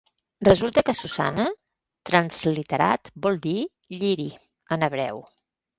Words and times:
Resulta 0.47 0.83
que 0.87 0.95
Susanna, 1.01 1.45
transliterat, 2.11 3.13
vol 3.27 3.41
dir 3.47 3.57
"lliri" 4.01 4.31
en 4.77 4.91
hebreu. 4.91 5.27